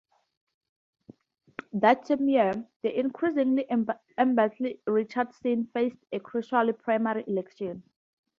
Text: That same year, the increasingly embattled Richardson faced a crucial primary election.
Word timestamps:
That 1.73 2.07
same 2.07 2.27
year, 2.27 2.65
the 2.81 2.99
increasingly 2.99 3.67
embattled 4.17 4.77
Richardson 4.87 5.67
faced 5.73 6.03
a 6.11 6.19
crucial 6.19 6.73
primary 6.73 7.23
election. 7.27 7.83